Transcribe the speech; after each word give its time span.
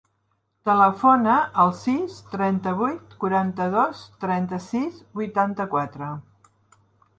Telefona 0.69 1.35
al 1.63 1.73
sis, 1.81 2.15
trenta-vuit, 2.31 3.13
quaranta-dos, 3.25 4.03
trenta-sis, 4.27 4.99
vuitanta-quatre. 5.21 6.13